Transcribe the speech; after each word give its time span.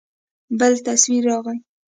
بل 0.59 0.73
تصوير 0.85 1.23
راغى. 1.29 1.55